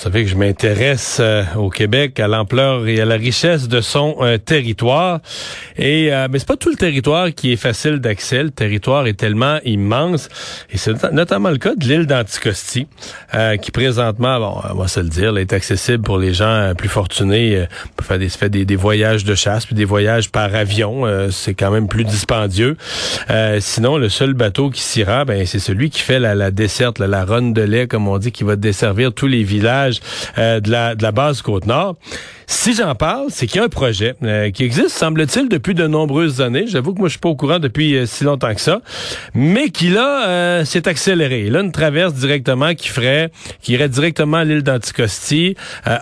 Vous 0.00 0.04
savez 0.04 0.24
que 0.24 0.30
je 0.30 0.36
m'intéresse 0.36 1.18
euh, 1.20 1.44
au 1.56 1.68
Québec, 1.68 2.20
à 2.20 2.26
l'ampleur 2.26 2.88
et 2.88 3.02
à 3.02 3.04
la 3.04 3.16
richesse 3.16 3.68
de 3.68 3.82
son 3.82 4.16
euh, 4.20 4.38
territoire. 4.38 5.20
Et 5.76 6.10
euh, 6.10 6.26
mais 6.30 6.38
c'est 6.38 6.48
pas 6.48 6.56
tout 6.56 6.70
le 6.70 6.76
territoire 6.76 7.34
qui 7.34 7.52
est 7.52 7.56
facile 7.56 7.98
d'accès. 7.98 8.42
Le 8.42 8.50
territoire 8.50 9.06
est 9.06 9.12
tellement 9.12 9.58
immense. 9.66 10.30
Et 10.70 10.78
c'est 10.78 11.12
notamment 11.12 11.50
le 11.50 11.58
cas 11.58 11.74
de 11.74 11.84
l'île 11.84 12.06
d'Anticosti, 12.06 12.86
euh, 13.34 13.58
qui 13.58 13.72
présentement, 13.72 14.40
bon, 14.40 14.62
on 14.70 14.74
va 14.74 14.88
se 14.88 15.00
le 15.00 15.10
dire, 15.10 15.36
est 15.36 15.52
accessible 15.52 16.02
pour 16.02 16.16
les 16.16 16.32
gens 16.32 16.72
plus 16.78 16.88
fortunés. 16.88 17.66
pour 17.94 18.06
faire 18.06 18.18
des, 18.18 18.30
fait 18.30 18.48
des, 18.48 18.64
des, 18.64 18.76
voyages 18.76 19.24
de 19.24 19.34
chasse, 19.34 19.66
puis 19.66 19.74
des 19.74 19.84
voyages 19.84 20.30
par 20.30 20.54
avion. 20.54 21.04
c'est 21.30 21.52
quand 21.52 21.70
même 21.70 21.88
plus 21.88 22.04
dispendieux. 22.04 22.78
sinon, 23.58 23.98
le 23.98 24.08
seul 24.08 24.32
bateau 24.32 24.70
qui 24.70 24.80
s'y 24.80 25.04
rend, 25.04 25.26
ben, 25.26 25.44
c'est 25.44 25.58
celui 25.58 25.90
qui 25.90 26.00
fait 26.00 26.18
la, 26.18 26.34
la 26.34 26.50
desserte, 26.50 26.98
la, 26.98 27.06
la 27.06 27.26
ronde 27.26 27.52
de 27.52 27.60
lait, 27.60 27.86
comme 27.86 28.08
on 28.08 28.16
dit, 28.16 28.32
qui 28.32 28.44
va 28.44 28.56
desservir 28.56 29.12
tous 29.12 29.26
les 29.26 29.42
villages 29.42 29.89
euh, 30.38 30.60
de, 30.60 30.70
la, 30.70 30.94
de 30.94 31.02
la 31.02 31.12
base 31.12 31.42
Côte-Nord. 31.42 31.96
Si 32.52 32.74
j'en 32.74 32.96
parle, 32.96 33.26
c'est 33.28 33.46
qu'il 33.46 33.58
y 33.58 33.60
a 33.60 33.66
un 33.66 33.68
projet 33.68 34.16
euh, 34.24 34.50
qui 34.50 34.64
existe, 34.64 34.90
semble-t-il, 34.90 35.48
depuis 35.48 35.72
de 35.72 35.86
nombreuses 35.86 36.40
années. 36.40 36.64
J'avoue 36.66 36.92
que 36.92 36.98
moi, 36.98 37.06
je 37.06 37.12
suis 37.12 37.20
pas 37.20 37.28
au 37.28 37.36
courant 37.36 37.60
depuis 37.60 37.94
euh, 37.94 38.06
si 38.06 38.24
longtemps 38.24 38.52
que 38.52 38.60
ça, 38.60 38.80
mais 39.34 39.70
qui 39.70 39.88
là 39.88 40.28
euh, 40.28 40.64
s'est 40.64 40.88
accéléré. 40.88 41.48
Là, 41.48 41.60
une 41.60 41.70
traverse 41.70 42.12
directement 42.12 42.74
qui 42.74 42.88
ferait, 42.88 43.30
qui 43.62 43.74
irait 43.74 43.88
directement 43.88 44.38
à 44.38 44.44
l'île 44.44 44.64
d'Anticosti, 44.64 45.54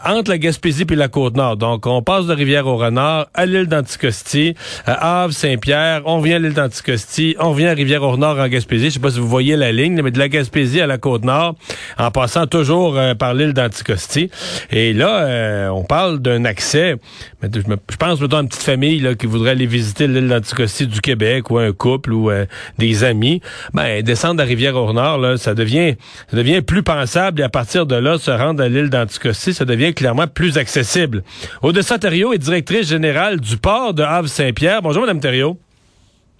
entre 0.06 0.30
la 0.30 0.38
Gaspésie 0.38 0.86
puis 0.86 0.96
la 0.96 1.08
Côte-Nord. 1.08 1.58
Donc, 1.58 1.86
on 1.86 2.02
passe 2.02 2.24
de 2.24 2.32
Rivière-au-Renard 2.32 3.26
à 3.34 3.44
l'île 3.44 3.66
d'Anticosti, 3.66 4.54
à 4.86 5.24
Havre, 5.24 5.34
Saint-Pierre, 5.34 6.00
on 6.06 6.20
vient 6.20 6.36
à 6.36 6.38
l'île 6.38 6.54
d'Anticosti, 6.54 7.36
on 7.40 7.52
vient 7.52 7.70
à 7.70 7.74
Rivière-au-Nord 7.74 8.38
en 8.38 8.48
Gaspésie. 8.48 8.86
Je 8.86 8.94
sais 8.94 9.00
pas 9.00 9.10
si 9.10 9.20
vous 9.20 9.28
voyez 9.28 9.54
la 9.54 9.70
ligne, 9.70 10.00
mais 10.02 10.10
de 10.10 10.18
la 10.18 10.30
Gaspésie 10.30 10.80
à 10.80 10.86
la 10.86 10.96
Côte-Nord, 10.96 11.56
en 11.98 12.10
passant 12.10 12.46
toujours 12.46 12.98
par 13.18 13.34
l'île 13.34 13.52
d'Anticosti. 13.52 14.30
Et 14.70 14.94
là, 14.94 15.70
on 15.74 15.84
parle 15.84 16.20
d'un 16.20 16.37
accès. 16.44 16.96
Mais 17.42 17.48
je, 17.54 17.96
pense 17.96 18.18
plutôt 18.18 18.36
à 18.36 18.40
une 18.40 18.48
petite 18.48 18.62
famille 18.62 19.00
là, 19.00 19.14
qui 19.14 19.26
voudrait 19.26 19.50
aller 19.50 19.66
visiter 19.66 20.06
l'île 20.06 20.28
d'Anticosti 20.28 20.86
du 20.86 21.00
Québec 21.00 21.50
ou 21.50 21.58
un 21.58 21.72
couple 21.72 22.12
ou 22.12 22.30
euh, 22.30 22.46
des 22.78 23.04
amis. 23.04 23.40
Ben, 23.74 24.02
descendre 24.02 24.42
à 24.42 24.46
Rivière-au-Nord, 24.46 25.38
ça 25.38 25.54
devient, 25.54 25.96
ça 26.28 26.36
devient 26.36 26.62
plus 26.62 26.82
pensable 26.82 27.40
et 27.40 27.44
à 27.44 27.48
partir 27.48 27.86
de 27.86 27.96
là, 27.96 28.18
se 28.18 28.30
rendre 28.30 28.62
à 28.62 28.68
l'île 28.68 28.90
d'Anticosti, 28.90 29.54
ça 29.54 29.64
devient 29.64 29.94
clairement 29.94 30.26
plus 30.26 30.58
accessible. 30.58 31.22
Odessa 31.62 31.98
Thériault 31.98 32.32
est 32.32 32.38
directrice 32.38 32.88
générale 32.88 33.40
du 33.40 33.56
port 33.56 33.94
de 33.94 34.02
Havre-Saint-Pierre. 34.02 34.82
Bonjour, 34.82 35.02
Madame 35.02 35.20
Thériault. 35.20 35.58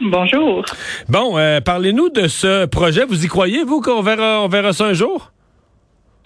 Bonjour. 0.01 0.65
Bon, 1.09 1.37
euh, 1.39 1.61
parlez-nous 1.61 2.11
de 2.11 2.29
ce 2.29 2.67
projet. 2.67 3.05
Vous 3.05 3.25
y 3.25 3.29
croyez, 3.29 3.65
vous, 3.65 3.81
qu'on 3.81 4.01
verra, 4.01 4.43
on 4.43 4.49
verra 4.49 4.73
ça 4.73 4.85
un 4.85 4.93
jour? 4.93 5.33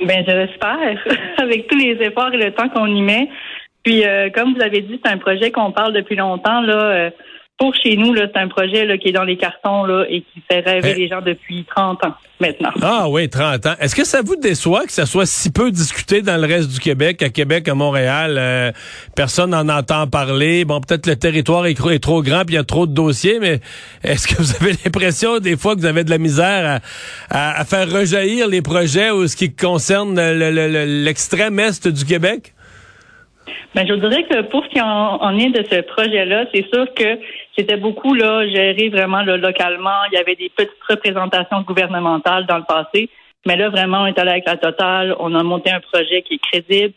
Ben, 0.05 0.25
je 0.27 0.33
l'espère. 0.33 0.99
Avec 1.39 1.69
tous 1.69 1.79
les 1.79 1.97
efforts 2.01 2.33
et 2.35 2.37
le 2.37 2.53
temps 2.53 2.69
qu'on 2.69 2.87
y 2.87 3.01
met, 3.01 3.29
puis, 3.83 4.07
euh, 4.07 4.31
comme 4.31 4.55
vous 4.55 4.63
avez 4.63 4.81
dit, 4.83 5.01
c'est 5.05 5.11
un 5.11 5.19
projet 5.19 5.51
qu'on 5.51 5.73
parle 5.73 5.93
depuis 5.93 6.17
longtemps. 6.17 6.61
Là, 6.61 6.83
euh, 6.83 7.11
pour 7.59 7.75
chez 7.75 7.97
nous, 7.97 8.13
là, 8.13 8.27
c'est 8.33 8.41
un 8.41 8.49
projet 8.49 8.85
là, 8.85 8.99
qui 8.99 9.09
est 9.09 9.13
dans 9.13 9.23
les 9.23 9.37
cartons 9.37 9.85
là, 9.85 10.05
et 10.09 10.23
qui 10.23 10.43
fait 10.51 10.61
rêver 10.61 10.95
eh. 10.97 11.01
les 11.01 11.09
gens 11.09 11.21
depuis 11.21 11.65
30 11.65 12.05
ans 12.05 12.15
maintenant. 12.41 12.71
Ah 12.81 13.09
oui, 13.09 13.29
30 13.29 13.67
ans. 13.67 13.75
Est-ce 13.79 13.95
que 13.95 14.05
ça 14.05 14.21
vous 14.21 14.35
déçoit 14.35 14.85
que 14.85 14.93
ça 14.93 15.07
soit 15.07 15.27
si 15.27 15.53
peu 15.53 15.71
discuté 15.71 16.23
dans 16.23 16.41
le 16.41 16.47
reste 16.47 16.71
du 16.71 16.81
Québec, 16.81 17.23
à 17.23 17.29
Québec, 17.29 17.69
à 17.69 17.75
Montréal? 17.75 18.37
Euh, 18.37 18.73
personne 19.15 19.51
n'en 19.51 19.69
entend 19.69 20.09
parler? 20.09 20.65
Bon, 20.65 20.81
peut-être 20.81 21.07
le 21.07 21.15
territoire 21.15 21.67
est, 21.67 21.79
est 21.79 22.03
trop 22.03 22.23
grand 22.23 22.45
puis 22.45 22.55
il 22.55 22.59
y 22.59 22.61
a 22.61 22.65
trop 22.65 22.89
de 22.89 22.95
dossiers, 22.95 23.39
mais 23.39 23.61
est-ce 24.03 24.27
que 24.27 24.43
vous 24.43 24.57
avez 24.57 24.73
l'impression 24.85 25.39
des 25.39 25.57
fois 25.57 25.77
que 25.77 25.81
vous 25.81 25.87
avez 25.87 26.03
de 26.03 26.11
la 26.11 26.19
misère 26.19 26.81
à, 27.31 27.61
à, 27.61 27.65
faire 27.65 27.89
rejaillir 27.89 28.49
les 28.49 28.63
projets 28.63 29.11
ou 29.11 29.29
ce 29.29 29.37
qui 29.37 29.55
concerne 29.55 30.21
l'extrême 30.21 31.61
est 31.61 31.87
du 31.87 32.05
Québec? 32.05 32.55
Ben, 33.75 33.87
je 33.87 33.95
dirais 33.95 34.25
que 34.25 34.43
pour 34.43 34.65
ce 34.65 34.69
qui 34.71 34.81
en, 34.81 35.39
est 35.39 35.51
de 35.51 35.65
ce 35.71 35.81
projet-là, 35.81 36.45
c'est 36.55 36.67
sûr 36.73 36.93
que 36.95 37.19
c'était 37.57 37.77
beaucoup 37.77 38.15
là 38.15 38.47
géré 38.47 38.89
vraiment 38.91 39.23
localement. 39.23 40.05
Il 40.11 40.17
y 40.17 40.21
avait 40.21 40.37
des 40.37 40.51
petites 40.51 40.71
représentations 40.89 41.63
gouvernementales 41.63 42.47
dans 42.47 42.59
le 42.59 42.65
passé, 42.65 43.09
mais 43.47 43.57
là 43.57 43.71
vraiment 43.71 44.03
on 44.03 44.07
est 44.07 44.19
allé 44.19 44.33
avec 44.33 44.47
la 44.47 44.57
totale. 44.57 45.17
On 45.19 45.35
a 45.35 45.43
monté 45.43 45.71
un 45.71 45.81
projet 45.81 46.23
qui 46.23 46.35
est 46.35 46.39
crédible, 46.39 46.95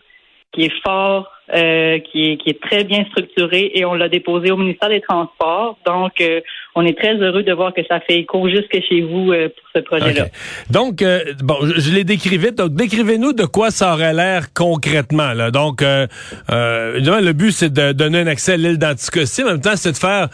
qui 0.54 0.64
est 0.64 0.74
fort, 0.84 1.32
euh, 1.54 2.00
qui, 2.00 2.32
est, 2.32 2.38
qui 2.38 2.50
est 2.50 2.60
très 2.60 2.84
bien 2.84 3.06
structuré 3.06 3.72
et 3.76 3.86
on 3.86 3.94
l'a 3.94 4.10
déposé 4.10 4.50
au 4.52 4.58
ministère 4.58 4.90
des 4.90 5.02
Transports. 5.02 5.78
Donc, 5.86 6.14
euh, 6.20 6.42
on 6.74 6.86
est 6.86 6.98
très 6.98 7.14
heureux 7.16 7.44
de 7.44 7.54
voir 7.54 7.74
que 7.74 7.82
ça 7.88 8.00
fait 8.00 8.20
écho 8.20 8.50
jusque 8.50 8.76
chez 8.90 9.02
vous 9.02 9.32
euh, 9.32 9.50
pour 9.50 9.70
ce 9.76 9.80
projet-là. 9.82 10.26
Donc, 10.72 11.04
bon, 11.44 11.58
je, 11.62 11.94
l'ai 11.94 12.04
décrit 12.04 12.38
vite. 12.38 12.56
Donc, 12.56 12.74
décrivez-nous 12.74 13.34
de 13.34 13.46
quoi 13.46 13.70
ça 13.70 13.94
aurait 13.94 14.14
l'air 14.14 14.54
concrètement. 14.54 15.34
Là. 15.34 15.52
Donc, 15.52 15.82
le 15.82 17.32
but, 17.34 17.52
c'est 17.52 17.72
de 17.72 17.92
donner 17.92 18.20
un 18.22 18.28
accès 18.28 18.54
à 18.54 18.58
l'île 18.58 18.80
d'Anticosti. 18.80 19.44
En 19.44 19.48
même 19.48 19.62
temps, 19.62 19.76
c'est 19.76 19.92
de 19.92 19.98
faire 19.98 20.30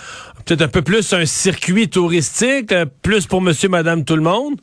peut-être 0.46 0.62
un 0.62 0.70
peu 0.70 0.82
plus 0.82 1.12
un 1.14 1.26
circuit 1.26 1.90
touristique, 1.90 2.74
plus 3.04 3.28
pour 3.28 3.42
monsieur, 3.42 3.68
madame, 3.68 4.06
tout 4.06 4.16
le 4.16 4.24
monde. 4.24 4.56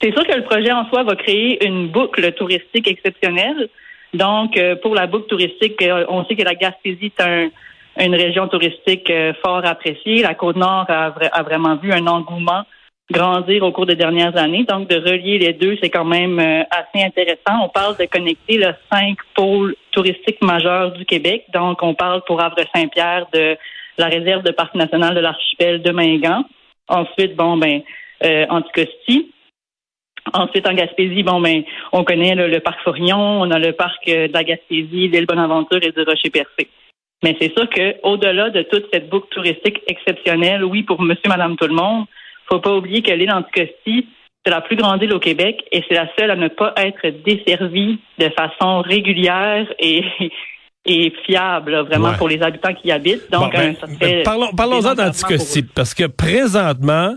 C'est 0.00 0.12
sûr 0.12 0.26
que 0.26 0.36
le 0.36 0.44
projet 0.44 0.72
en 0.72 0.88
soi 0.88 1.02
va 1.02 1.14
créer 1.14 1.64
une 1.64 1.88
boucle 1.88 2.32
touristique 2.32 2.88
exceptionnelle. 2.88 3.68
Donc, 4.14 4.56
euh, 4.56 4.76
pour 4.76 4.94
la 4.94 5.08
boucle 5.08 5.26
touristique, 5.26 5.82
euh, 5.82 6.06
on 6.08 6.24
sait 6.24 6.36
que 6.36 6.44
la 6.44 6.54
Gaspésie 6.54 7.12
est 7.18 7.50
une 7.98 8.14
région 8.14 8.46
touristique 8.46 9.10
euh, 9.10 9.32
fort 9.44 9.66
appréciée. 9.66 10.22
La 10.22 10.34
Côte-Nord 10.34 10.86
a, 10.88 11.42
vraiment 11.42 11.76
vu 11.76 11.92
un 11.92 12.06
engouement 12.06 12.62
grandir 13.10 13.64
au 13.64 13.72
cours 13.72 13.86
des 13.86 13.96
dernières 13.96 14.36
années. 14.36 14.64
Donc, 14.64 14.88
de 14.88 14.96
relier 14.96 15.38
les 15.38 15.52
deux, 15.52 15.76
c'est 15.82 15.90
quand 15.90 16.04
même 16.04 16.38
assez 16.38 17.04
intéressant. 17.04 17.64
On 17.64 17.68
parle 17.68 17.96
de 17.98 18.06
connecter 18.06 18.56
les 18.56 18.70
cinq 18.90 19.18
pôles 19.34 19.74
touristiques 19.90 20.42
majeurs 20.42 20.92
du 20.92 21.04
Québec. 21.04 21.44
Donc, 21.52 21.82
on 21.82 21.94
parle 21.94 22.22
pour 22.26 22.40
Havre-Saint-Pierre 22.40 23.26
de 23.32 23.58
la 23.98 24.06
réserve 24.06 24.42
de 24.42 24.52
parc 24.52 24.74
national 24.74 25.14
de 25.14 25.20
l'archipel 25.20 25.82
de 25.82 25.90
Mingan. 25.90 26.44
Ensuite, 26.88 27.36
bon, 27.36 27.58
ben, 27.58 27.82
Anticosti, 28.48 29.33
Ensuite, 30.32 30.66
en 30.66 30.74
Gaspésie, 30.74 31.22
bon, 31.22 31.40
ben, 31.40 31.62
on 31.92 32.02
connaît 32.02 32.34
le 32.34 32.60
parc 32.60 32.80
Forillon, 32.82 33.42
on 33.42 33.50
a 33.50 33.58
le 33.58 33.72
parc 33.72 34.08
euh, 34.08 34.26
de 34.28 34.32
la 34.32 34.42
Gaspésie, 34.42 35.08
l'île 35.08 35.26
Bonaventure 35.26 35.82
et 35.82 35.92
du 35.92 36.02
Rocher-Percé. 36.02 36.68
Mais 37.22 37.36
c'est 37.40 37.52
sûr 37.56 37.68
qu'au-delà 37.68 38.50
de 38.50 38.62
toute 38.62 38.86
cette 38.92 39.08
boucle 39.08 39.28
touristique 39.30 39.80
exceptionnelle, 39.86 40.64
oui, 40.64 40.82
pour 40.82 41.00
monsieur, 41.02 41.28
madame, 41.28 41.56
tout 41.56 41.66
le 41.66 41.74
monde, 41.74 42.06
faut 42.48 42.60
pas 42.60 42.74
oublier 42.74 43.02
que 43.02 43.12
l'île 43.12 43.32
Anticosti, 43.32 44.08
c'est 44.44 44.50
la 44.50 44.60
plus 44.60 44.76
grande 44.76 45.02
île 45.02 45.12
au 45.12 45.18
Québec 45.18 45.64
et 45.72 45.82
c'est 45.88 45.94
la 45.94 46.06
seule 46.18 46.30
à 46.30 46.36
ne 46.36 46.48
pas 46.48 46.74
être 46.76 47.08
desservie 47.24 47.98
de 48.18 48.28
façon 48.30 48.82
régulière 48.82 49.66
et, 49.78 50.04
et 50.86 51.12
fiable, 51.24 51.76
vraiment, 51.86 52.12
pour 52.14 52.28
les 52.28 52.42
habitants 52.42 52.74
qui 52.74 52.88
y 52.88 52.92
habitent. 52.92 53.30
Donc, 53.30 53.52
ben, 53.52 53.74
ben, 53.98 54.22
parlons, 54.22 54.50
parlons-en 54.54 54.94
d'Anticosti, 54.94 55.62
parce 55.62 55.94
que 55.94 56.04
présentement, 56.04 57.14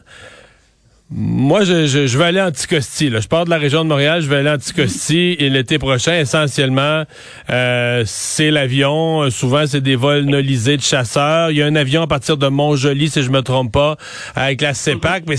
moi, 1.09 1.63
je, 1.63 1.87
je, 1.87 2.05
je, 2.05 2.17
vais 2.17 2.25
aller 2.25 2.39
à 2.39 2.47
Anticosti. 2.47 3.09
Là. 3.09 3.21
Je 3.21 3.29
pars 3.29 3.45
de 3.45 3.49
la 3.49 3.57
région 3.57 3.85
de 3.85 3.89
Montréal, 3.89 4.21
je 4.21 4.27
vais 4.27 4.37
aller 4.37 4.49
à 4.49 4.55
Anticosti 4.55 5.37
et 5.39 5.49
l'été 5.49 5.79
prochain, 5.79 6.19
essentiellement, 6.19 7.03
euh, 7.49 8.03
c'est 8.05 8.51
l'avion. 8.51 9.21
Euh, 9.21 9.29
souvent, 9.29 9.65
c'est 9.65 9.79
des 9.79 9.95
vols 9.95 10.25
nolisés 10.25 10.75
de 10.75 10.81
chasseurs. 10.81 11.51
Il 11.51 11.57
y 11.57 11.61
a 11.61 11.65
un 11.65 11.77
avion 11.77 12.01
à 12.01 12.07
partir 12.07 12.35
de 12.35 12.47
Montjoli, 12.47 13.09
si 13.09 13.23
je 13.23 13.29
me 13.29 13.41
trompe 13.41 13.71
pas, 13.71 13.95
avec 14.35 14.59
la 14.59 14.73
CEPAC. 14.73 15.23
Mais 15.27 15.37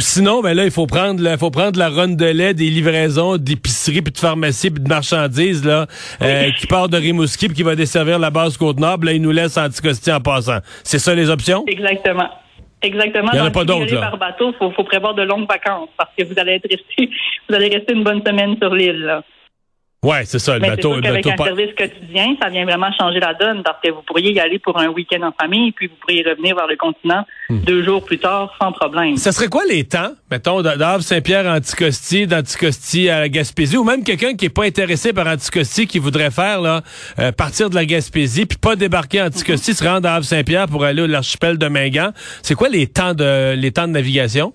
sinon, 0.00 0.42
ben 0.42 0.54
là, 0.54 0.64
il 0.64 0.72
faut 0.72 0.86
prendre, 0.88 1.24
il 1.24 1.38
faut 1.38 1.52
prendre 1.52 1.78
la 1.78 1.88
ronde 1.88 2.16
de 2.16 2.26
lait, 2.26 2.52
des 2.52 2.68
livraisons 2.68 3.36
d'épicerie, 3.36 4.02
puis 4.02 4.12
de 4.12 4.18
pharmacie, 4.18 4.72
puis 4.72 4.82
de 4.82 4.88
marchandises 4.88 5.64
là, 5.64 5.86
euh, 6.20 6.50
qui 6.58 6.66
part 6.66 6.88
de 6.88 6.96
Rimouski, 6.96 7.46
puis 7.46 7.56
qui 7.58 7.62
va 7.62 7.76
desservir 7.76 8.18
la 8.18 8.30
base 8.30 8.56
Côte-Nord. 8.56 8.98
Là, 9.04 9.12
il 9.12 9.22
nous 9.22 9.30
laisse 9.30 9.56
Anticosti 9.56 10.10
en 10.10 10.20
passant. 10.20 10.58
C'est 10.82 10.98
ça 10.98 11.14
les 11.14 11.30
options? 11.30 11.62
Exactement. 11.68 12.28
Exactement. 12.82 13.30
Il 13.32 13.36
n'y 13.36 13.42
en 13.42 13.46
a 13.46 13.50
pas 13.50 13.64
d'autres, 13.64 14.00
par 14.00 14.16
bateau, 14.16 14.52
faut, 14.58 14.70
faut 14.70 14.84
prévoir 14.84 15.14
de 15.14 15.22
longues 15.22 15.48
vacances 15.48 15.90
parce 15.96 16.10
que 16.16 16.24
vous 16.24 16.38
allez 16.38 16.52
être 16.52 16.70
resté, 16.70 17.10
vous 17.48 17.54
allez 17.54 17.68
rester 17.68 17.94
une 17.94 18.04
bonne 18.04 18.24
semaine 18.24 18.56
sur 18.60 18.74
l'île. 18.74 19.22
Ouais, 20.02 20.22
c'est 20.24 20.38
ça, 20.38 20.54
le 20.54 20.60
Mais 20.60 20.70
bateau. 20.70 20.94
sûr 20.94 20.96
le 21.02 21.12
bateau 21.12 21.30
un 21.30 21.44
service 21.44 21.74
quotidien, 21.76 22.34
ça 22.42 22.48
vient 22.48 22.64
vraiment 22.64 22.90
changer 22.98 23.20
la 23.20 23.34
donne 23.34 23.62
parce 23.62 23.76
que 23.84 23.90
vous 23.90 24.00
pourriez 24.00 24.32
y 24.32 24.40
aller 24.40 24.58
pour 24.58 24.78
un 24.78 24.88
week-end 24.88 25.20
en 25.22 25.32
famille, 25.38 25.72
puis 25.72 25.88
vous 25.88 25.94
pourriez 26.00 26.22
revenir 26.26 26.56
vers 26.56 26.66
le 26.66 26.76
continent 26.76 27.26
Hmm. 27.50 27.58
deux 27.64 27.82
jours 27.84 28.02
plus 28.04 28.18
tard 28.18 28.54
sans 28.62 28.72
problème. 28.72 29.16
Ça 29.18 29.30
serait 29.32 29.48
quoi 29.48 29.62
les 29.68 29.84
temps, 29.84 30.12
mettons, 30.30 30.62
de- 30.62 30.74
d'Havre 30.76 31.02
Saint-Pierre 31.02 31.46
à 31.46 31.56
Anticosti, 31.56 32.26
d'Anticosti 32.26 33.10
à 33.10 33.20
la 33.20 33.28
Gaspésie, 33.28 33.76
ou 33.76 33.84
même 33.84 34.02
quelqu'un 34.04 34.34
qui 34.36 34.46
est 34.46 34.54
pas 34.54 34.64
intéressé 34.64 35.12
par 35.12 35.26
Anticosti, 35.26 35.86
qui 35.86 35.98
voudrait 35.98 36.30
faire 36.30 36.62
là, 36.62 36.80
euh, 37.18 37.30
partir 37.32 37.68
de 37.68 37.74
la 37.74 37.84
Gaspésie, 37.84 38.46
puis 38.46 38.56
pas 38.56 38.76
débarquer 38.76 39.20
à 39.20 39.26
Anticosti, 39.26 39.74
se 39.74 39.84
rendre 39.84 40.08
à 40.08 40.14
Havre 40.14 40.24
Saint-Pierre 40.24 40.66
pour 40.68 40.82
aller 40.84 41.02
à 41.02 41.06
l'archipel 41.08 41.58
de 41.58 41.66
Mingan? 41.66 42.12
C'est 42.42 42.54
quoi 42.54 42.68
les 42.70 42.86
temps 42.86 43.12
de 43.12 43.54
les 43.54 43.70
temps 43.72 43.86
de 43.88 43.92
navigation? 43.92 44.54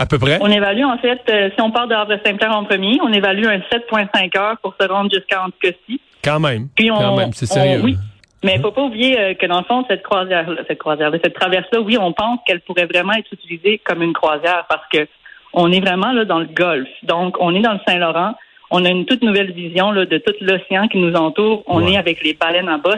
À 0.00 0.06
peu 0.06 0.18
près? 0.18 0.38
On 0.40 0.50
évalue 0.50 0.84
en 0.84 0.98
fait, 0.98 1.20
euh, 1.28 1.50
si 1.54 1.60
on 1.60 1.70
part 1.70 1.86
de 1.86 1.94
Havre-Saint-Pierre 1.94 2.56
en 2.56 2.64
premier, 2.64 2.98
on 3.02 3.12
évalue 3.12 3.44
un 3.46 3.58
7,5 3.70 4.36
heures 4.38 4.56
pour 4.62 4.74
se 4.80 4.86
rendre 4.88 5.10
jusqu'à 5.12 5.44
Anticosti. 5.44 6.00
Quand 6.24 6.40
même. 6.40 6.68
Puis 6.74 6.90
on, 6.90 6.96
Quand 6.96 7.16
même, 7.16 7.32
c'est 7.32 7.50
on- 7.50 7.54
sérieux. 7.54 7.80
oui. 7.84 7.96
Mais 8.42 8.54
il 8.56 8.60
faut 8.62 8.70
pas 8.72 8.82
oublier 8.82 9.20
euh, 9.20 9.34
que 9.34 9.44
dans 9.46 9.58
le 9.58 9.64
fond, 9.64 9.84
cette 9.88 10.02
croisière, 10.02 10.46
cette 10.66 10.78
croisière, 10.78 11.10
cette 11.22 11.34
traverse-là, 11.34 11.80
oui, 11.82 11.98
on 12.00 12.12
pense 12.12 12.38
qu'elle 12.46 12.60
pourrait 12.60 12.86
vraiment 12.86 13.12
être 13.12 13.30
utilisée 13.32 13.78
comme 13.84 14.02
une 14.02 14.14
croisière 14.14 14.64
parce 14.68 14.86
que 14.90 15.06
on 15.52 15.70
est 15.72 15.80
vraiment 15.80 16.12
là 16.12 16.24
dans 16.24 16.38
le 16.38 16.46
Golfe. 16.46 16.88
Donc, 17.02 17.36
on 17.40 17.54
est 17.54 17.60
dans 17.60 17.72
le 17.74 17.80
Saint-Laurent. 17.86 18.34
On 18.70 18.84
a 18.84 18.88
une 18.88 19.04
toute 19.04 19.22
nouvelle 19.22 19.52
vision 19.52 19.90
là, 19.90 20.06
de 20.06 20.16
tout 20.18 20.32
l'océan 20.40 20.88
qui 20.88 20.96
nous 20.98 21.12
entoure. 21.14 21.64
On 21.66 21.82
Ouais. 21.84 21.92
est 21.92 21.96
avec 21.98 22.22
les 22.22 22.32
baleines 22.34 22.68
à 22.68 22.78
bosse. 22.78 22.94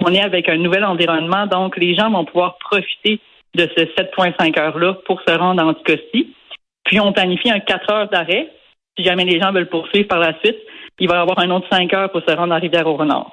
On 0.00 0.12
est 0.12 0.22
avec 0.22 0.48
un 0.48 0.56
nouvel 0.56 0.84
environnement. 0.84 1.46
Donc, 1.46 1.76
les 1.76 1.94
gens 1.94 2.10
vont 2.10 2.24
pouvoir 2.24 2.56
profiter 2.58 3.20
de 3.54 3.68
ce 3.76 3.82
7,5 3.96 4.58
heures-là 4.58 4.94
pour 5.04 5.20
se 5.20 5.32
rendre 5.36 5.62
à 5.62 5.66
Anticosti. 5.66 6.32
Puis, 6.90 6.98
on 6.98 7.12
planifie 7.12 7.48
un 7.50 7.60
4 7.60 7.92
heures 7.92 8.08
d'arrêt. 8.10 8.48
Si 8.98 9.04
jamais 9.04 9.24
les 9.24 9.38
gens 9.40 9.52
veulent 9.52 9.68
poursuivre 9.68 10.08
par 10.08 10.18
la 10.18 10.34
suite, 10.42 10.56
il 10.98 11.08
va 11.08 11.14
y 11.14 11.18
avoir 11.20 11.38
un 11.38 11.48
autre 11.50 11.68
5 11.70 11.92
heures 11.94 12.10
pour 12.10 12.20
se 12.28 12.34
rendre 12.34 12.52
à 12.52 12.56
Rivière-au-Renard. 12.56 13.30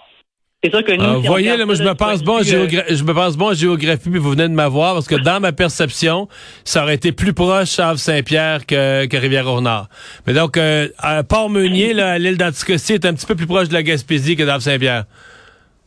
C'est 0.64 0.70
sûr 0.70 0.84
que 0.84 0.92
nous, 0.92 1.22
si 1.22 1.28
on 1.28 1.32
voyez, 1.32 1.58
là, 1.58 1.66
moi, 1.66 1.74
je 1.74 1.84
ça 1.84 1.90
me 1.90 1.96
pense 1.96 2.24
bon 2.24 2.38
euh, 2.38 2.42
géogra- 2.42 2.86
je 2.96 3.04
me 3.04 3.14
pense 3.14 3.36
bon 3.36 3.50
en 3.50 3.54
géographie, 3.54 4.10
puis 4.12 4.20
vous 4.20 4.30
venez 4.32 4.48
de 4.48 4.54
m'avoir, 4.54 4.94
parce 4.94 5.08
que 5.08 5.16
dans 5.16 5.40
ma 5.40 5.52
perception, 5.54 6.28
ça 6.66 6.84
aurait 6.84 6.96
été 6.96 7.12
plus 7.12 7.34
proche 7.34 7.80
Havre 7.80 7.98
Saint-Pierre 7.98 8.66
que, 8.68 9.06
que 9.08 9.18
Rivière-au-Nord. 9.18 9.88
Mais 10.28 10.34
donc, 10.34 10.58
euh, 10.58 10.88
Port-Meunier, 11.28 11.94
là, 11.94 12.20
l'île 12.20 12.38
d'Anticosti, 12.38 12.94
est 12.94 13.06
un 13.06 13.14
petit 13.16 13.26
peu 13.26 13.36
plus 13.36 13.48
proche 13.48 13.70
de 13.70 13.74
la 13.74 13.82
Gaspésie 13.84 14.36
que 14.36 14.44
d'Havre 14.44 14.62
Saint-Pierre. 14.62 15.06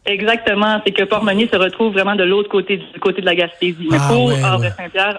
Exactement, 0.06 0.80
c'est 0.84 0.92
que 0.92 1.04
Port-Meunier 1.04 1.48
se 1.52 1.56
retrouve 1.58 1.92
vraiment 1.92 2.16
de 2.16 2.24
l'autre 2.24 2.48
côté 2.48 2.78
du 2.78 3.00
côté 3.00 3.20
de 3.20 3.26
la 3.26 3.34
Gaspésie. 3.34 3.86
Mais 3.90 3.98
Ah, 4.00 4.08
pour 4.08 4.26
ouais, 4.26 4.42
Havre-Saint-Pierre, 4.42 5.18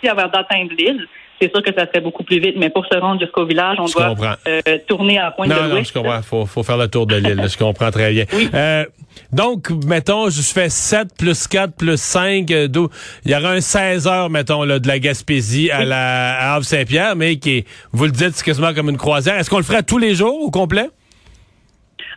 si 0.00 0.08
avant 0.08 0.28
d'atteindre 0.28 0.72
l'île, 0.76 1.06
c'est 1.40 1.50
sûr 1.52 1.62
que 1.62 1.72
ça 1.72 1.86
serait 1.86 2.00
beaucoup 2.00 2.22
plus 2.24 2.38
vite. 2.40 2.54
Mais 2.58 2.70
pour 2.70 2.84
se 2.86 2.96
rendre 2.98 3.20
jusqu'au 3.20 3.46
village, 3.46 3.76
on 3.80 3.86
Je 3.86 3.94
doit 3.94 4.36
euh, 4.48 4.60
tourner 4.86 5.18
à 5.18 5.30
Pointe 5.30 5.48
Non, 5.48 5.56
de 5.56 5.60
non, 5.62 5.74
l'Ouest. 5.76 5.88
je 5.94 5.98
comprends. 5.98 6.22
Faut, 6.22 6.46
faut 6.46 6.62
faire 6.62 6.76
le 6.76 6.88
tour 6.88 7.06
de 7.06 7.16
l'île. 7.16 7.42
Je 7.50 7.56
comprends 7.56 7.90
très 7.90 8.12
bien. 8.12 8.24
Oui. 8.32 8.48
Euh, 8.54 8.84
donc, 9.32 9.70
mettons, 9.86 10.30
je 10.30 10.40
fais 10.42 10.68
7 10.68 11.08
plus 11.18 11.46
4 11.48 11.74
plus 11.76 12.00
5. 12.00 12.50
euh, 12.50 12.68
d'où- 12.68 12.88
Il 13.24 13.30
y 13.32 13.34
aura 13.36 13.50
un 13.52 13.60
16 13.60 14.06
heures, 14.06 14.30
mettons, 14.30 14.64
là, 14.64 14.78
de 14.78 14.88
la 14.88 14.98
Gaspésie 14.98 15.70
à 15.70 15.84
la 15.84 16.36
à 16.38 16.54
Havre-Saint-Pierre, 16.54 17.16
mais 17.16 17.36
qui 17.36 17.58
est, 17.58 17.64
vous 17.92 18.04
le 18.04 18.10
dites, 18.12 18.34
c'est 18.34 18.44
quasiment 18.44 18.72
comme 18.74 18.88
une 18.88 18.96
croisière. 18.96 19.36
Est-ce 19.36 19.50
qu'on 19.50 19.56
le 19.58 19.62
ferait 19.64 19.82
tous 19.82 19.98
les 19.98 20.14
jours 20.14 20.40
au 20.42 20.50
complet? 20.50 20.88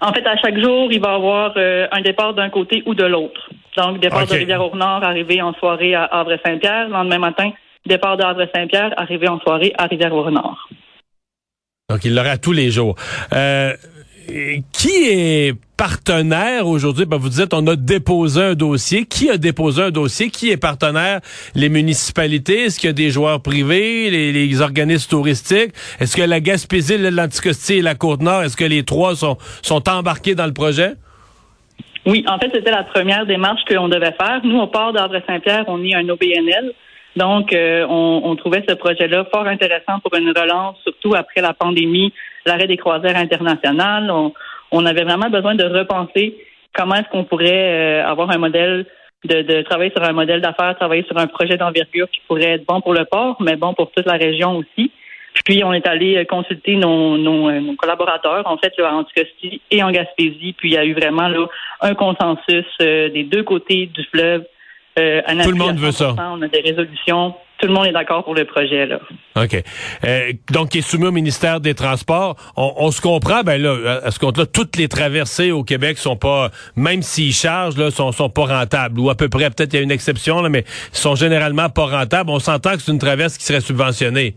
En 0.04 0.12
fait, 0.14 0.26
à 0.26 0.36
chaque 0.38 0.60
jour, 0.60 0.92
il 0.92 1.00
va 1.00 1.12
y 1.12 1.16
avoir 1.16 1.54
euh, 1.58 1.88
un 1.92 2.02
départ 2.02 2.34
d'un 2.34 2.50
côté 2.50 2.82
ou 2.88 2.96
de 2.96 3.04
l'autre. 3.04 3.50
Donc, 3.78 4.00
départ 4.00 4.26
de 4.26 4.34
Rivière-au-Nord, 4.34 5.04
arrivé 5.04 5.42
en 5.42 5.54
soirée 5.54 5.94
à 5.94 6.06
Havre-Saint-Pierre. 6.06 6.90
Lendemain 6.90 7.20
matin, 7.20 7.52
départ 7.86 8.18
de 8.18 8.24
Havre-Saint-Pierre, 8.24 8.94
arrivé 8.98 9.28
en 9.28 9.40
soirée 9.40 9.74
à 9.78 9.86
Rivière-au-Nord. 9.86 10.70
Donc, 11.90 12.06
il 12.06 12.16
l'aura 12.16 12.38
tous 12.38 12.54
les 12.54 12.72
jours. 12.72 12.96
Euh, 13.34 13.74
qui 14.72 15.10
est 15.10 15.56
partenaire 15.76 16.68
aujourd'hui? 16.68 17.06
Ben, 17.06 17.18
vous 17.18 17.30
dites, 17.30 17.54
on 17.54 17.66
a 17.68 17.76
déposé 17.76 18.42
un 18.42 18.54
dossier. 18.54 19.06
Qui 19.06 19.30
a 19.30 19.38
déposé 19.38 19.82
un 19.84 19.92
dossier? 19.92 20.30
Qui 20.30 20.52
est 20.52 20.58
partenaire? 20.58 21.20
Les 21.56 21.70
municipalités? 21.70 22.66
Est-ce 22.66 22.80
qu'il 22.80 22.88
y 22.88 22.92
a 22.92 22.94
des 22.94 23.10
joueurs 23.10 23.42
privés? 23.42 24.10
Les, 24.10 24.32
les 24.32 24.62
organismes 24.62 25.10
touristiques? 25.10 25.74
Est-ce 26.00 26.16
que 26.16 26.22
la 26.22 26.40
Gaspésie, 26.40 26.98
l'Anticosti 26.98 27.74
et 27.74 27.82
la 27.82 27.96
Côte-Nord, 27.96 28.44
est-ce 28.44 28.56
que 28.56 28.64
les 28.64 28.84
trois 28.84 29.16
sont, 29.16 29.38
sont 29.62 29.90
embarqués 29.90 30.36
dans 30.36 30.46
le 30.46 30.54
projet? 30.54 30.94
Oui, 32.06 32.24
en 32.28 32.40
fait, 32.40 32.52
c'était 32.54 32.72
la 32.72 32.84
première 32.84 33.26
démarche 33.26 33.62
qu'on 33.68 33.90
devait 33.90 34.14
faire. 34.14 34.40
Nous, 34.44 34.58
au 34.60 34.68
port 34.68 34.94
d'Havre-Saint-Pierre, 34.94 35.66
on 35.68 35.84
est 35.84 35.94
un 35.94 36.08
OBNL. 36.08 36.74
Donc, 37.16 37.54
euh, 37.54 37.86
on, 37.90 38.22
on 38.24 38.36
trouvait 38.36 38.64
ce 38.68 38.74
projet-là 38.74 39.26
fort 39.34 39.48
intéressant 39.48 40.00
pour 40.04 40.18
une 40.18 40.30
relance, 40.30 40.78
surtout 40.84 41.14
après 41.14 41.42
la 41.42 41.54
pandémie, 41.54 42.14
l'arrêt 42.46 42.68
des 42.68 42.78
croisières 42.78 43.18
internationales. 43.18 44.10
On, 44.10 44.34
on 44.72 44.86
avait 44.86 45.04
vraiment 45.04 45.30
besoin 45.30 45.56
de 45.56 45.66
repenser 45.66 46.38
comment 46.74 46.96
est-ce 46.96 47.10
qu'on 47.10 47.26
pourrait 47.26 48.02
euh, 48.02 48.08
avoir 48.08 48.32
un 48.32 48.38
modèle, 48.38 48.86
de, 49.26 49.42
de 49.42 49.62
travailler 49.64 49.92
sur 49.92 50.04
un 50.04 50.14
modèle 50.14 50.42
d'affaires, 50.42 50.76
travailler 50.78 51.04
sur 51.04 51.18
un 51.18 51.28
projet 51.28 51.58
d'envergure 51.58 52.10
qui 52.10 52.22
pourrait 52.28 52.54
être 52.54 52.66
bon 52.66 52.80
pour 52.82 52.94
le 52.94 53.06
port, 53.06 53.36
mais 53.42 53.56
bon 53.56 53.74
pour 53.74 53.92
toute 53.92 54.06
la 54.06 54.18
région 54.18 54.58
aussi. 54.58 54.92
Puis 55.46 55.64
on 55.64 55.74
est 55.74 55.88
allé 55.88 56.18
euh, 56.18 56.26
consulter 56.26 56.76
nos, 56.76 57.18
nos, 57.18 57.50
euh, 57.50 57.60
nos 57.60 57.76
collaborateurs, 57.76 58.44
en 58.46 58.58
fait, 58.58 58.74
là, 58.78 58.94
en 58.94 59.00
Anticosti 59.00 59.62
et 59.72 59.84
en 59.84 59.92
Gaspésie. 59.92 60.54
Puis 60.58 60.70
il 60.70 60.74
y 60.74 60.78
a 60.78 60.86
eu 60.86 60.94
vraiment 60.94 61.28
là, 61.28 61.48
un 61.82 61.94
consensus 61.94 62.66
euh, 62.82 63.10
des 63.10 63.24
deux 63.24 63.44
côtés 63.44 63.88
du 63.88 64.04
fleuve. 64.06 64.44
Euh, 65.00 65.22
un 65.26 65.42
Tout 65.44 65.52
le 65.52 65.58
monde 65.58 65.78
veut 65.78 65.92
ça. 65.92 66.14
100%. 66.14 66.16
On 66.38 66.42
a 66.42 66.48
des 66.48 66.62
résolutions. 66.62 67.34
Tout 67.60 67.68
le 67.68 67.74
monde 67.74 67.86
est 67.86 67.92
d'accord 67.92 68.24
pour 68.24 68.36
le 68.36 68.44
projet. 68.46 68.88
là. 68.88 69.00
OK. 69.36 69.64
Euh, 70.04 70.34
donc, 70.52 70.70
qui 70.70 70.80
est 70.80 70.82
soumis 70.82 71.06
au 71.06 71.12
ministère 71.12 71.60
des 71.60 71.76
Transports. 71.76 72.36
On, 72.58 72.74
on 72.78 72.92
se 72.92 73.00
comprend, 73.02 73.44
ben 73.44 73.62
là, 73.62 74.02
à 74.04 74.12
ce 74.12 74.20
compte-là, 74.20 74.46
toutes 74.48 74.76
les 74.78 74.88
traversées 74.88 75.52
au 75.52 75.64
Québec 75.64 75.98
sont 75.98 76.18
pas, 76.18 76.50
même 76.76 77.04
s'ils 77.04 77.34
chargent, 77.34 77.78
là, 77.78 77.92
sont, 77.92 78.12
sont 78.12 78.30
pas 78.30 78.46
rentables. 78.46 79.00
Ou 79.00 79.10
à 79.10 79.16
peu 79.16 79.30
près, 79.30 79.50
peut-être 79.50 79.74
il 79.74 79.78
y 79.78 79.80
a 79.80 79.84
une 79.84 79.92
exception, 79.92 80.42
là, 80.42 80.50
mais 80.50 80.66
sont 80.92 81.16
généralement 81.16 81.70
pas 81.70 81.86
rentables. 81.86 82.30
On 82.30 82.40
s'entend 82.40 82.72
que 82.72 82.82
c'est 82.82 82.92
une 82.92 83.00
traverse 83.00 83.38
qui 83.38 83.46
serait 83.46 83.62
subventionnée. 83.62 84.36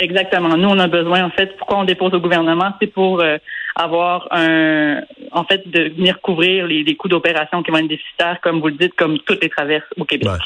Exactement. 0.00 0.56
Nous, 0.56 0.68
on 0.68 0.78
a 0.78 0.86
besoin, 0.86 1.24
en 1.24 1.30
fait, 1.30 1.56
pourquoi 1.56 1.78
on 1.78 1.84
dépose 1.84 2.14
au 2.14 2.20
gouvernement, 2.20 2.72
c'est 2.80 2.86
pour 2.86 3.20
euh, 3.20 3.38
avoir 3.78 4.28
un, 4.32 5.00
en 5.32 5.44
fait, 5.44 5.66
de 5.68 5.90
venir 5.94 6.20
couvrir 6.20 6.66
les, 6.66 6.82
les 6.82 6.96
coûts 6.96 7.08
d'opération 7.08 7.62
qui 7.62 7.70
vont 7.70 7.78
être 7.78 7.88
déficitaires, 7.88 8.38
comme 8.42 8.60
vous 8.60 8.68
le 8.68 8.74
dites, 8.74 8.94
comme 8.94 9.18
toutes 9.20 9.42
les 9.42 9.48
traverses 9.48 9.86
au 9.96 10.04
Québec. 10.04 10.28
Ouais. 10.28 10.38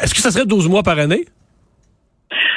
Est-ce 0.00 0.14
que 0.14 0.20
ça 0.20 0.30
serait 0.30 0.46
12 0.46 0.68
mois 0.68 0.82
par 0.82 0.98
année? 0.98 1.24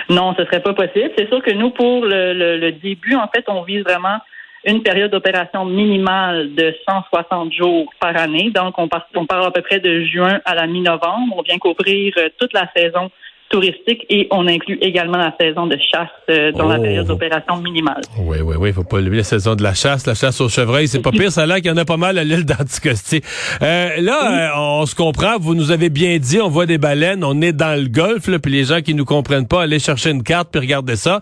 Non, 0.10 0.34
ce 0.38 0.46
serait 0.46 0.62
pas 0.62 0.74
possible. 0.74 1.12
C'est 1.18 1.28
sûr 1.28 1.42
que 1.44 1.52
nous, 1.52 1.72
pour 1.72 2.06
le, 2.06 2.34
le- 2.34 2.58
le 2.58 2.72
début, 2.72 3.16
en 3.16 3.28
fait, 3.28 3.44
on 3.48 3.64
vise 3.64 3.84
vraiment 3.84 4.18
une 4.66 4.82
période 4.82 5.12
d'opération 5.12 5.66
minimale 5.66 6.56
de 6.56 6.74
160 6.90 7.54
jours 7.54 7.92
par 8.00 8.16
année. 8.18 8.52
Donc, 8.52 8.80
on, 8.80 8.88
part, 8.88 9.08
on 9.16 9.26
parle 9.26 9.46
à 9.46 9.52
peu 9.52 9.62
près 9.62 9.80
de 9.80 10.02
juin 10.06 10.40
à 10.46 10.56
la 10.56 10.66
mi-novembre. 10.66 11.36
On 11.38 11.42
vient 11.42 11.58
couvrir 11.60 12.14
euh, 12.18 12.30
toute 12.40 12.54
la 12.54 12.68
saison 12.76 13.12
touristique 13.50 14.06
et 14.10 14.28
on 14.32 14.48
inclut 14.48 14.78
également 14.82 15.18
la 15.18 15.34
saison 15.40 15.68
de 15.68 15.78
chasse 15.92 16.10
euh, 16.30 16.52
dans 16.52 16.68
la 16.68 16.78
Oh. 16.80 16.82
période 16.82 17.08
d'opération 17.08 17.58
minimale. 17.58 18.02
Oui, 18.20 18.38
oui, 18.44 18.56
oui, 18.60 18.74
faut 18.74 18.84
pas 18.84 18.98
oublier 18.98 19.18
la 19.18 19.24
saison 19.24 19.56
de 19.56 19.64
la 19.64 19.74
chasse, 19.74 20.06
la 20.08 20.16
chasse 20.16 20.42
aux 20.42 20.50
chevreuils, 20.50 20.88
c'est 20.88 21.02
pas 21.02 21.12
pire, 21.20 21.32
ça 21.32 21.44
a 21.44 21.46
l'air 21.46 21.58
qu'il 21.58 21.68
y 21.68 21.72
en 21.72 21.78
a 21.78 21.86
pas 21.86 21.98
mal 21.98 22.18
à 22.18 22.24
l'île 22.24 22.44
d'Anticosti. 22.46 23.22
Euh, 23.62 24.02
là, 24.02 24.50
euh, 24.56 24.60
on 24.82 24.86
se 24.86 24.96
comprend, 24.96 25.38
vous 25.40 25.56
nous 25.56 25.72
avez 25.72 25.90
bien 25.90 26.18
dit, 26.18 26.42
on 26.42 26.50
voit 26.50 26.66
des 26.66 26.78
baleines, 26.78 27.24
on 27.24 27.40
est 27.42 27.54
dans 27.54 27.80
le 27.80 27.88
golfe, 27.88 28.28
là, 28.28 28.40
puis 28.40 28.52
les 28.52 28.66
gens 28.66 28.82
qui 28.82 28.94
nous 28.94 29.06
comprennent 29.06 29.48
pas, 29.48 29.62
allez 29.64 29.80
chercher 29.80 30.10
une 30.10 30.24
carte 30.24 30.50
puis 30.52 30.60
regardez 30.60 30.96
ça. 30.96 31.22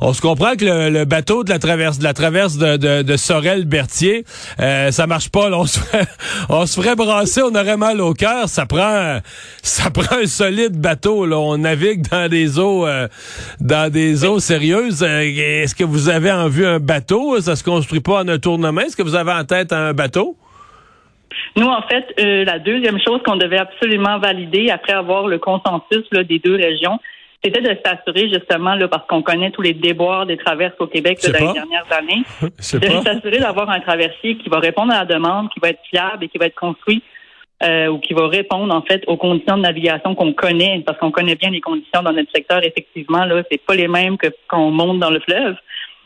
On 0.00 0.12
se 0.12 0.20
comprend 0.20 0.54
que 0.56 0.64
le, 0.64 0.90
le 0.90 1.04
bateau 1.04 1.44
de 1.44 1.50
la 1.50 1.58
traverse, 1.58 1.98
de 1.98 2.04
la 2.04 2.12
traverse 2.14 2.56
de, 2.58 2.76
de, 2.76 3.02
de 3.02 3.16
Sorel-Berthier, 3.16 4.24
euh, 4.60 4.90
ça 4.90 5.06
marche 5.06 5.28
pas, 5.30 5.48
là, 5.50 5.58
on 5.58 5.66
se 5.66 5.78
ferait, 5.80 6.04
on 6.48 6.66
se 6.66 6.80
ferait 6.80 6.96
brasser, 6.96 7.42
on 7.42 7.54
aurait 7.54 7.76
mal 7.76 8.00
au 8.00 8.12
cœur, 8.14 8.48
ça 8.48 8.66
prend, 8.66 9.18
ça 9.62 9.90
prend 9.90 10.16
un 10.22 10.26
solide 10.26 10.76
bateau, 10.80 11.26
là, 11.26 11.38
on 11.38 11.64
navigue 11.70 12.02
dans 12.10 12.28
des 12.28 12.58
eaux, 12.58 12.86
euh, 12.86 13.06
dans 13.60 13.90
des 13.92 14.24
eaux 14.24 14.40
sérieuses. 14.40 15.02
Euh, 15.02 15.20
Est-ce 15.62 15.74
que 15.74 15.84
vous 15.84 16.08
avez 16.08 16.32
en 16.32 16.48
vue 16.48 16.66
un 16.66 16.80
bateau? 16.80 17.40
Ça 17.40 17.54
se 17.54 17.62
construit 17.62 18.00
pas 18.00 18.22
en 18.22 18.28
un 18.28 18.38
tournement? 18.38 18.80
Est-ce 18.80 18.96
que 18.96 19.02
vous 19.02 19.14
avez 19.14 19.32
en 19.32 19.44
tête 19.44 19.72
un 19.72 19.92
bateau? 19.92 20.36
Nous, 21.56 21.66
en 21.66 21.82
fait, 21.82 22.06
euh, 22.18 22.44
la 22.44 22.58
deuxième 22.58 22.98
chose 23.00 23.20
qu'on 23.24 23.36
devait 23.36 23.58
absolument 23.58 24.18
valider 24.18 24.70
après 24.70 24.92
avoir 24.92 25.28
le 25.28 25.38
consensus 25.38 26.04
là, 26.10 26.24
des 26.24 26.40
deux 26.40 26.56
régions, 26.56 26.98
c'était 27.42 27.62
de 27.62 27.76
s'assurer 27.84 28.28
justement, 28.28 28.74
là, 28.74 28.88
parce 28.88 29.06
qu'on 29.06 29.22
connaît 29.22 29.52
tous 29.52 29.62
les 29.62 29.72
déboires 29.72 30.26
des 30.26 30.36
traverses 30.36 30.74
au 30.80 30.88
Québec 30.88 31.20
là, 31.22 31.38
dans 31.38 31.46
les 31.46 31.52
dernières 31.52 31.92
années, 31.92 32.22
de 32.42 33.04
s'assurer 33.04 33.38
d'avoir 33.38 33.70
un 33.70 33.80
traversier 33.80 34.36
qui 34.38 34.48
va 34.48 34.58
répondre 34.58 34.92
à 34.92 35.00
la 35.00 35.04
demande, 35.04 35.48
qui 35.50 35.60
va 35.60 35.68
être 35.70 35.80
fiable 35.88 36.24
et 36.24 36.28
qui 36.28 36.38
va 36.38 36.46
être 36.46 36.58
construit 36.58 37.02
euh, 37.62 37.88
ou 37.88 37.98
qui 37.98 38.14
va 38.14 38.26
répondre 38.28 38.74
en 38.74 38.82
fait 38.82 39.04
aux 39.06 39.16
conditions 39.16 39.56
de 39.56 39.62
navigation 39.62 40.14
qu'on 40.14 40.32
connaît, 40.32 40.82
parce 40.84 40.98
qu'on 40.98 41.10
connaît 41.10 41.34
bien 41.34 41.50
les 41.50 41.60
conditions 41.60 42.02
dans 42.02 42.12
notre 42.12 42.32
secteur. 42.32 42.64
Effectivement, 42.64 43.24
là, 43.24 43.42
c'est 43.50 43.64
pas 43.64 43.74
les 43.74 43.88
mêmes 43.88 44.16
que 44.16 44.28
quand 44.48 44.60
on 44.60 44.70
monte 44.70 44.98
dans 44.98 45.10
le 45.10 45.20
fleuve. 45.20 45.56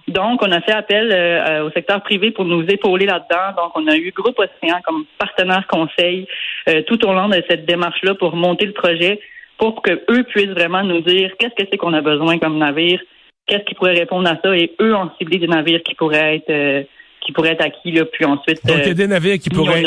Donc, 0.09 0.43
on 0.43 0.53
a 0.53 0.61
fait 0.61 0.73
appel 0.73 1.11
euh, 1.13 1.65
au 1.65 1.71
secteur 1.71 2.03
privé 2.03 2.31
pour 2.31 2.45
nous 2.45 2.63
épauler 2.65 3.07
là-dedans. 3.07 3.55
Donc, 3.57 3.73
on 3.75 3.87
a 3.87 3.97
eu 3.97 4.13
Groupe 4.13 4.39
Océan 4.39 4.81
comme 4.85 5.05
partenaire 5.19 5.67
conseil 5.67 6.27
euh, 6.69 6.83
tout 6.87 7.03
au 7.07 7.13
long 7.13 7.29
de 7.29 7.43
cette 7.49 7.65
démarche-là 7.65 8.15
pour 8.15 8.37
monter 8.37 8.67
le 8.67 8.73
projet. 8.73 9.21
pour 9.57 9.81
que 9.83 10.03
eux 10.11 10.25
puissent 10.25 10.49
vraiment 10.49 10.83
nous 10.83 11.01
dire 11.01 11.31
qu'est-ce 11.39 11.55
que 11.55 11.69
c'est 11.71 11.79
qu'on 11.79 11.95
a 11.95 12.01
besoin 12.01 12.39
comme 12.39 12.59
navire, 12.59 13.01
qu'est-ce 13.47 13.65
qui 13.65 13.75
pourrait 13.75 13.95
répondre 13.95 14.29
à 14.29 14.37
ça, 14.43 14.57
et 14.57 14.73
eux 14.81 14.95
ont 14.95 15.11
ciblé 15.19 15.39
des 15.39 15.47
navires 15.47 15.83
qui 15.83 15.95
pourraient 15.95 16.37
être 16.37 16.51
euh, 16.51 16.83
qui 17.25 17.33
pourraient 17.33 17.53
être 17.53 17.65
acquis 17.65 17.91
là, 17.91 18.05
puis 18.05 18.25
ensuite. 18.25 18.65
Donc 18.65 18.79
il 18.83 18.89
y 18.89 18.91
a 18.91 18.95
des 18.95 19.07
navires 19.07 19.39
qui 19.39 19.51
pourraient, 19.51 19.83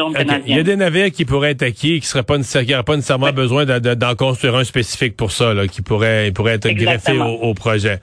il 0.45 0.55
y 0.55 0.59
a 0.59 0.63
des 0.63 0.75
navires 0.75 1.11
qui 1.11 1.25
pourraient 1.25 1.51
être 1.51 1.63
acquis 1.63 1.95
et 1.95 1.99
qui 1.99 2.07
seraient 2.07 2.23
pas 2.23 2.37
nécessairement, 2.37 2.83
pas 2.83 2.95
nécessairement 2.95 3.31
besoin 3.31 3.65
d'en 3.65 4.15
construire 4.15 4.55
un 4.55 4.63
spécifique 4.63 5.15
pour 5.15 5.31
ça, 5.31 5.53
là, 5.53 5.67
qui 5.67 5.81
pourrait, 5.81 6.31
pourrait 6.31 6.53
être 6.53 6.69
greffé 6.69 7.17
au, 7.19 7.53
projet. 7.53 7.99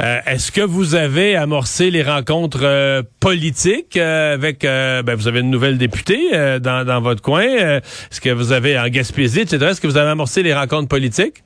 Euh, 0.00 0.18
Est-ce 0.26 0.52
que 0.52 0.60
vous 0.60 0.94
avez 0.94 1.36
amorcé 1.36 1.90
les 1.90 2.02
rencontres 2.02 2.64
euh, 2.64 3.02
politiques 3.20 3.96
euh, 3.96 4.34
avec, 4.34 4.62
ben, 4.62 5.14
vous 5.14 5.28
avez 5.28 5.40
une 5.40 5.50
nouvelle 5.50 5.78
députée 5.78 6.30
dans, 6.60 6.84
dans 6.86 7.00
votre 7.00 7.22
coin. 7.22 7.44
Est-ce 7.44 8.20
que 8.20 8.30
vous 8.30 8.52
avez 8.52 8.78
en 8.78 8.88
Gaspésie, 8.88 9.40
etc. 9.40 9.66
Est-ce 9.70 9.80
que 9.80 9.86
vous 9.86 9.96
avez 9.96 10.10
amorcé 10.10 10.42
les 10.42 10.54
rencontres 10.54 10.88
politiques? 10.88 11.44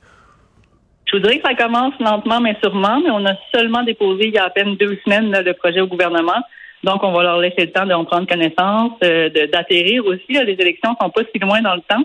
Je 1.05 1.17
vous 1.17 1.23
dirais 1.23 1.39
que 1.39 1.47
ça 1.47 1.55
commence 1.55 1.93
lentement 1.99 2.39
mais 2.39 2.55
sûrement, 2.61 2.99
mais 3.03 3.09
on 3.09 3.25
a 3.25 3.33
seulement 3.53 3.83
déposé 3.83 4.27
il 4.27 4.33
y 4.33 4.37
a 4.37 4.45
à 4.45 4.49
peine 4.49 4.75
deux 4.75 4.97
semaines 5.03 5.31
le 5.31 5.53
projet 5.53 5.81
au 5.81 5.87
gouvernement. 5.87 6.41
Donc, 6.83 7.03
on 7.03 7.11
va 7.11 7.23
leur 7.23 7.39
laisser 7.39 7.65
le 7.65 7.71
temps 7.71 7.85
d'en 7.85 8.05
prendre 8.05 8.27
connaissance, 8.27 8.93
euh, 9.03 9.29
d'atterrir 9.51 10.05
aussi. 10.05 10.23
les 10.29 10.53
élections 10.53 10.95
sont 10.99 11.09
pas 11.09 11.21
si 11.33 11.39
loin 11.39 11.61
dans 11.61 11.75
le 11.75 11.81
temps. 11.81 12.03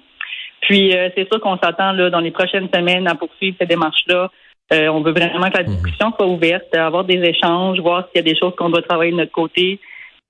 Puis, 0.63 0.97
euh, 0.97 1.11
c'est 1.17 1.29
sûr 1.31 1.41
qu'on 1.41 1.59
s'attend 1.59 1.93
là 1.93 2.11
dans 2.11 2.21
les 2.21 2.31
prochaines 2.31 2.69
semaines 2.75 3.07
à 3.07 3.15
poursuivre 3.15 3.57
ces 3.61 3.67
démarches-là. 3.67 4.31
Euh, 4.73 4.89
on 4.89 5.03
veut 5.03 5.13
vraiment 5.13 5.51
que 5.51 5.59
la 5.59 5.65
mhm. 5.65 5.75
discussion 5.75 6.13
soit 6.17 6.27
ouverte, 6.27 6.75
avoir 6.75 7.05
des 7.05 7.23
échanges, 7.23 7.79
voir 7.81 8.07
s'il 8.07 8.25
y 8.25 8.29
a 8.29 8.33
des 8.33 8.39
choses 8.39 8.55
qu'on 8.57 8.71
doit 8.71 8.83
travailler 8.83 9.13
de 9.13 9.19
notre 9.19 9.33
côté, 9.33 9.79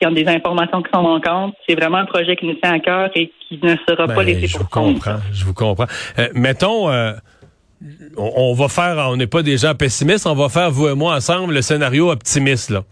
s'il 0.00 0.08
y 0.08 0.10
a 0.10 0.10
des 0.10 0.28
informations 0.28 0.82
qui 0.82 0.90
sont 0.92 1.02
manquantes. 1.02 1.54
C'est 1.68 1.76
vraiment 1.76 1.98
un 1.98 2.04
projet 2.04 2.34
qui 2.36 2.46
nous 2.46 2.54
tient 2.54 2.72
à 2.72 2.80
cœur 2.80 3.10
et 3.14 3.32
qui 3.48 3.60
ne 3.62 3.76
sera 3.88 4.08
pas 4.08 4.14
ben, 4.16 4.22
laissé 4.24 4.58
pour 4.58 4.68
compte. 4.68 4.86
Je 4.86 4.90
vous 4.90 4.94
comprends, 4.94 5.20
je 5.32 5.44
vous 5.44 5.54
comprends. 5.54 5.86
mettons 6.34 6.88
on, 8.16 8.54
va 8.54 8.68
faire, 8.68 8.96
on 9.10 9.16
n'est 9.16 9.26
pas 9.26 9.42
des 9.42 9.58
gens 9.58 9.74
pessimistes, 9.74 10.26
on 10.26 10.34
va 10.34 10.48
faire, 10.48 10.70
vous 10.70 10.88
et 10.88 10.94
moi, 10.94 11.14
ensemble, 11.14 11.54
le 11.54 11.62
scénario 11.62 12.10
optimiste. 12.10 12.70
Là. 12.70 12.82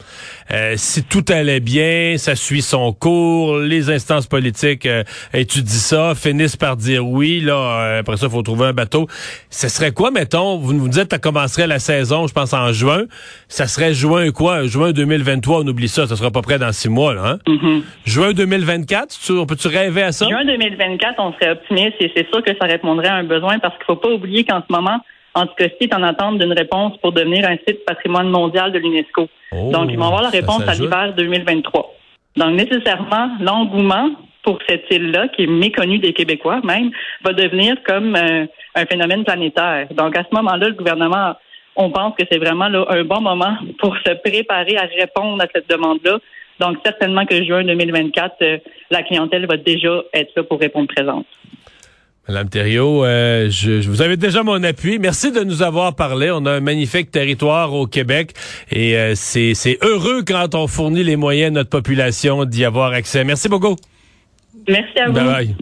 Euh, 0.50 0.74
si 0.76 1.02
tout 1.04 1.24
allait 1.28 1.60
bien, 1.60 2.16
ça 2.18 2.34
suit 2.34 2.62
son 2.62 2.92
cours, 2.92 3.58
les 3.58 3.90
instances 3.90 4.26
politiques 4.26 4.86
euh, 4.86 5.04
étudient 5.32 5.72
ça, 5.72 6.14
finissent 6.14 6.56
par 6.56 6.76
dire 6.76 7.06
oui, 7.06 7.40
là, 7.40 7.54
euh, 7.54 8.00
après 8.00 8.16
ça, 8.16 8.26
il 8.26 8.32
faut 8.32 8.42
trouver 8.42 8.66
un 8.66 8.72
bateau. 8.72 9.06
Ce 9.50 9.68
serait 9.68 9.92
quoi, 9.92 10.10
mettons, 10.10 10.58
vous 10.58 10.74
nous 10.74 10.88
dites, 10.88 11.10
ça 11.10 11.18
commencerait 11.18 11.66
la 11.66 11.78
saison, 11.78 12.26
je 12.26 12.32
pense, 12.32 12.52
en 12.52 12.72
juin. 12.72 13.04
Ça 13.48 13.66
serait 13.66 13.94
juin 13.94 14.30
quoi? 14.30 14.66
Juin 14.66 14.92
2023, 14.92 15.60
on 15.60 15.66
oublie 15.66 15.88
ça, 15.88 16.06
ça 16.06 16.16
sera 16.16 16.30
pas 16.30 16.42
près 16.42 16.58
dans 16.58 16.72
six 16.72 16.88
mois, 16.88 17.14
là. 17.14 17.22
Hein? 17.24 17.38
Mm-hmm. 17.46 17.82
Juin 18.04 18.32
2024, 18.32 19.18
tu, 19.24 19.46
peux-tu 19.46 19.68
rêver 19.68 20.02
à 20.02 20.12
ça? 20.12 20.28
Juin 20.28 20.44
2024, 20.44 21.14
on 21.18 21.32
serait 21.34 21.52
optimiste 21.52 21.94
et 22.00 22.12
c'est 22.14 22.28
sûr 22.28 22.42
que 22.42 22.50
ça 22.60 22.66
répondrait 22.66 23.08
à 23.08 23.14
un 23.14 23.24
besoin 23.24 23.58
parce 23.58 23.74
qu'il 23.76 23.86
faut 23.86 23.96
pas 23.96 24.10
oublier 24.10 24.44
qu'en 24.44 24.60
ce 24.60 24.72
moment, 24.72 24.81
en 25.34 25.46
tout 25.46 25.54
cas, 25.56 25.66
est 25.80 25.94
en 25.94 26.02
attente 26.02 26.38
d'une 26.38 26.52
réponse 26.52 26.96
pour 26.98 27.12
devenir 27.12 27.48
un 27.48 27.56
site 27.66 27.84
patrimoine 27.86 28.28
mondial 28.28 28.72
de 28.72 28.78
l'UNESCO. 28.78 29.28
Oh, 29.52 29.70
Donc, 29.72 29.90
ils 29.90 29.98
vont 29.98 30.06
avoir 30.06 30.22
la 30.22 30.28
réponse 30.28 30.62
à 30.68 30.74
l'hiver 30.74 31.14
2023. 31.16 31.94
Donc, 32.36 32.54
nécessairement, 32.54 33.30
l'engouement 33.40 34.10
pour 34.42 34.58
cette 34.68 34.84
île-là, 34.90 35.28
qui 35.28 35.44
est 35.44 35.46
méconnue 35.46 35.98
des 35.98 36.12
Québécois 36.12 36.60
même, 36.64 36.90
va 37.24 37.32
devenir 37.32 37.76
comme 37.86 38.16
euh, 38.16 38.46
un 38.74 38.86
phénomène 38.86 39.24
planétaire. 39.24 39.86
Donc, 39.92 40.16
à 40.16 40.24
ce 40.24 40.34
moment-là, 40.34 40.68
le 40.68 40.74
gouvernement, 40.74 41.34
on 41.76 41.90
pense 41.90 42.14
que 42.16 42.24
c'est 42.30 42.38
vraiment 42.38 42.68
là, 42.68 42.84
un 42.88 43.04
bon 43.04 43.20
moment 43.20 43.56
pour 43.78 43.96
se 43.96 44.12
préparer 44.14 44.76
à 44.76 44.82
répondre 44.82 45.42
à 45.42 45.46
cette 45.54 45.70
demande-là. 45.70 46.18
Donc, 46.60 46.78
certainement 46.84 47.24
que 47.24 47.42
juin 47.42 47.64
2024, 47.64 48.36
euh, 48.42 48.58
la 48.90 49.02
clientèle 49.02 49.46
va 49.46 49.56
déjà 49.56 50.02
être 50.12 50.32
là 50.36 50.42
pour 50.42 50.60
répondre 50.60 50.88
présente. 50.88 51.26
Madame 52.28 52.48
Thériault, 52.48 53.04
euh, 53.04 53.50
je, 53.50 53.88
vous 53.88 54.00
avez 54.00 54.16
déjà 54.16 54.44
mon 54.44 54.62
appui. 54.62 55.00
Merci 55.00 55.32
de 55.32 55.40
nous 55.40 55.62
avoir 55.62 55.96
parlé. 55.96 56.30
On 56.30 56.46
a 56.46 56.52
un 56.52 56.60
magnifique 56.60 57.10
territoire 57.10 57.74
au 57.74 57.88
Québec 57.88 58.32
et 58.70 58.96
euh, 58.96 59.14
c'est 59.16 59.78
heureux 59.82 60.22
quand 60.26 60.54
on 60.54 60.68
fournit 60.68 61.02
les 61.02 61.16
moyens 61.16 61.48
à 61.48 61.54
notre 61.54 61.70
population 61.70 62.44
d'y 62.44 62.64
avoir 62.64 62.92
accès. 62.92 63.24
Merci 63.24 63.48
beaucoup. 63.48 63.74
Merci 64.68 64.98
à 65.00 65.08
vous. 65.08 65.14
Bye 65.14 65.24
bye. 65.24 65.56